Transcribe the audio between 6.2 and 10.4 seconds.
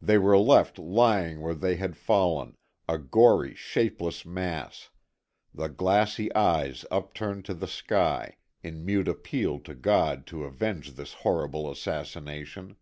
eyes upturned to the sky, in mute appeal to God